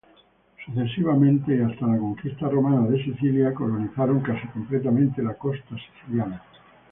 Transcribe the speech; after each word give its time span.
Sucesivamente, 0.65 1.55
y 1.55 1.61
hasta 1.61 1.85
la 1.85 1.99
conquista 1.99 2.49
romana 2.49 2.87
de 2.89 3.03
Sicilia, 3.03 3.53
colonizaron 3.53 4.19
casi 4.21 4.47
completamente 4.47 5.21
la 5.21 5.35
costa 5.35 5.75
siciliana. 5.77 6.41